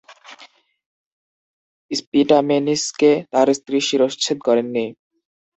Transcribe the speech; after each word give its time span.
স্পিটামেনিসকে 1.91 3.11
তার 3.31 3.47
স্ত্রী 3.59 3.77
শিরশ্ছেদ 3.87 4.37
করেননি। 4.47 4.85